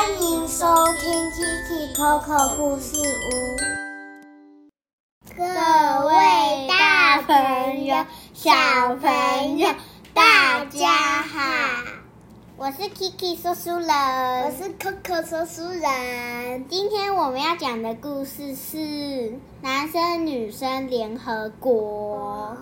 [0.00, 0.64] 欢迎收
[1.00, 3.58] 听 Kiki Coco 故事屋。
[5.36, 8.52] 各位大朋友、小
[9.00, 9.68] 朋友，
[10.14, 11.40] 大家好！
[12.56, 13.88] 我是 Kiki 说书人，
[14.44, 16.68] 我是 Coco 说书人。
[16.68, 22.56] 今天我们要讲的故事是男生女生联合国。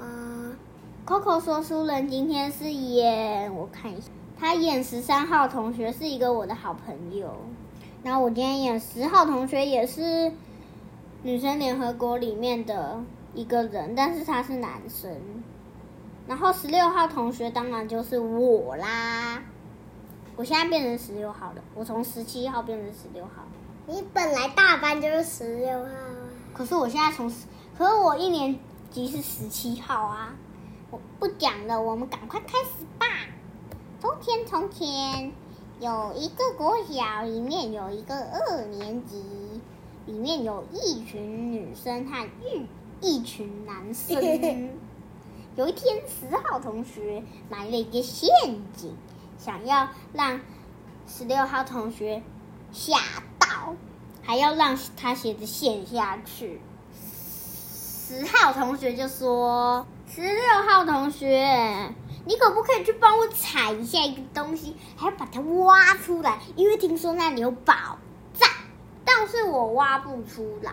[1.07, 4.07] Coco 说书人今天是演，我看一下，
[4.39, 7.34] 他演十三号同学是一个我的好朋友，
[8.02, 10.30] 然后我今天演十号同学也是
[11.23, 13.02] 女生联合国里面的
[13.34, 15.10] 一个人，但是他是男生。
[16.29, 19.43] 然后十六号同学当然就是我啦。
[20.37, 23.43] 我现在变成十六号了，我从十七号变成十六号。
[23.87, 26.12] 你本来大班就是十六号啊，
[26.52, 27.32] 可是我现在从，
[27.79, 28.59] 可是我一年
[28.91, 30.34] 级是十七号啊。
[30.91, 32.84] 我不讲了，我们赶快开始
[34.69, 35.33] 天
[35.80, 39.23] 有一个国小，里面有一个二年级，
[40.07, 42.66] 里面有一群女生和一
[43.01, 44.16] 一群男生。
[45.57, 48.30] 有一天，十号同学埋了一个陷
[48.77, 48.95] 阱。
[49.38, 50.40] 想要让
[51.07, 52.23] 十六号同学
[52.73, 52.96] 吓
[53.38, 53.74] 到，
[54.23, 56.60] 还要让他鞋子陷下去。
[56.95, 61.93] 十号同学就说：“十六号同学，
[62.27, 66.41] 你可不可以去帮我踩一下一个东西，还要把它挖出来？
[66.56, 67.72] 因为听说那里有宝
[68.34, 68.50] 藏，
[69.05, 70.72] 但是我挖不出来。”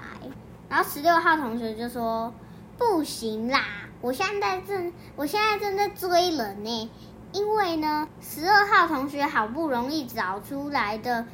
[0.68, 2.34] 然后十六号同学就说
[2.76, 3.64] ：“不行啦，
[4.02, 6.92] 我现在正，我现在正在追人呢。”
[7.32, 11.26] 因为呢，十二号同学好不容易找出来的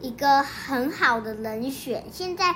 [0.00, 2.54] 一个很好的人选，现在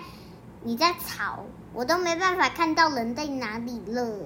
[0.62, 4.18] 你在吵，我都没办法看到人在哪里了。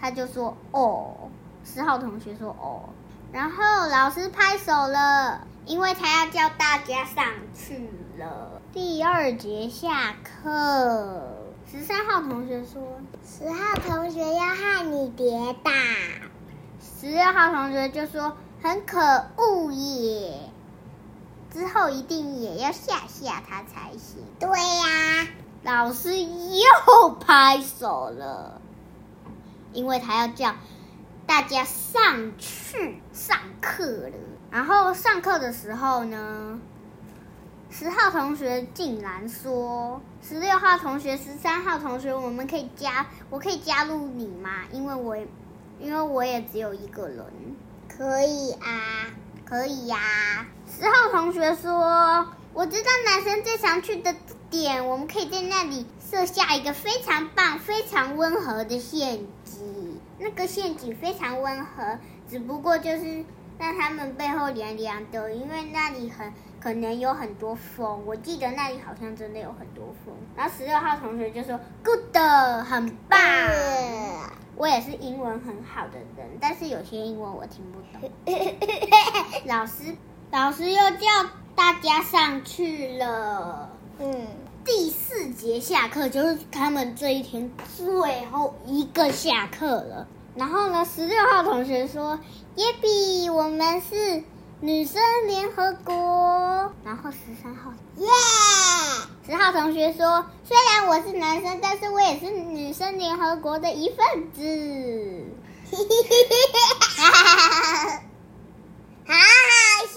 [0.00, 1.14] 他就说：“哦。”
[1.64, 2.88] 十号同学说：“哦。”
[3.32, 8.60] 然后老师拍手了，因为他要叫大家上去了。
[8.72, 12.82] 第二节下课，十三号同学说
[13.24, 15.70] ：“十号同学要害你跌倒。”
[17.00, 18.98] 十六号同学就说：“很可
[19.36, 20.50] 恶耶，
[21.52, 25.28] 之后一定也要吓吓他才行。”对呀，
[25.62, 28.60] 老师又拍手了，
[29.72, 30.54] 因为他要叫
[31.30, 34.12] 大家上去上课了。
[34.50, 36.58] 然后上课的时候呢，
[37.70, 44.64] 十号同学竟然说：“十六号同学、十三号同学，我们可以加，我可以加入你吗？
[44.72, 45.16] 因为我。”
[45.78, 47.24] 因为我也只有一个人，
[47.88, 49.06] 可以啊，
[49.46, 49.96] 可以呀。
[50.66, 54.14] 十号同学说：“我知道男生最常去的
[54.50, 59.89] 点，我们可以在那里设下一个非常棒、非常温和的陷阱。
[60.20, 61.98] 那个陷阱非常温和，
[62.28, 63.24] 只不过就是
[63.58, 68.04] 让他们背后凉凉的，因为那里很可能有很多风。
[68.06, 72.16] 我记得那里好像真的有很多风。”然后十六号同学就说：“Good，
[72.64, 73.18] 很棒。”
[74.56, 78.10] 我也是英文很好的人，但是有些英文我听不懂。
[79.46, 79.96] 老师，
[80.30, 81.06] 老师又叫
[81.54, 83.70] 大家上去了。
[83.98, 84.26] 嗯，
[85.40, 90.06] 节下课就是他们这一天最后一个下课了。
[90.36, 92.20] 然后呢，十六号同学说
[92.56, 94.22] ：“耶比，我们是。”
[94.62, 98.06] 女生联合国，然后十三号，耶！
[99.24, 105.24] 十号同学说：“虽然我是男生，但是我也是女生联合国的一份子。”
[106.94, 108.02] 哈哈哈！
[109.06, 109.18] 好好
[109.86, 109.96] 笑。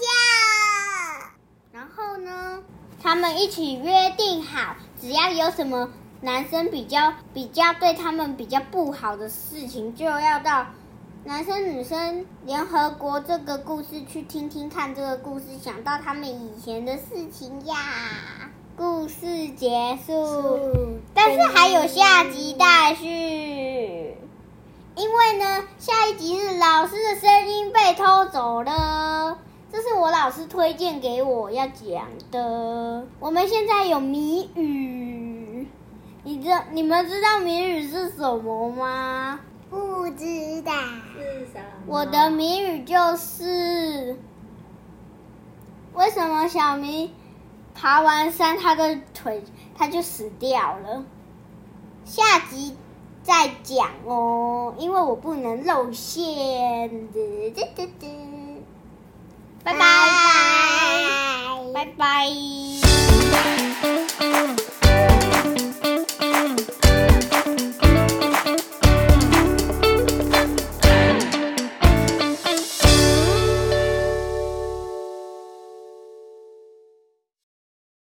[1.70, 2.62] 然后呢，
[3.04, 5.90] 他们一起约定好，只要有什么
[6.22, 10.64] 男生比较比较对他们比较不好的事情，就要到。
[11.26, 17.76] 男生女生联合国这个故事去听听看，这个故事想到他们以前的事情呀。
[18.74, 20.58] 故事结束，
[21.12, 24.16] 但是还有下集待续。
[24.96, 29.36] 因为呢，下一集是老师的声音被偷走了，
[29.74, 33.04] 这是我老师推荐给我要讲的。
[33.18, 35.66] 我们现在有谜语，
[36.22, 39.40] 你知你们知道谜语是什么吗？
[39.68, 40.72] 不知道
[41.16, 41.88] 是什么？
[41.88, 44.16] 我的谜语就是：
[45.94, 47.10] 为什么小明
[47.74, 49.42] 爬完山，他的腿
[49.76, 51.04] 他就死掉了？
[52.04, 52.76] 下集
[53.24, 57.52] 再讲哦，因为我不能露馅的。
[57.56, 57.88] 拜拜，
[61.96, 62.63] 拜。